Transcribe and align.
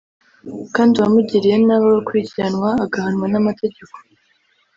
kandi 0.75 0.93
uwamugiriye 0.95 1.55
nabi 1.65 1.85
agakurikiranwa 1.89 2.69
agahanwa 2.85 3.25
n’amategeko 3.29 3.95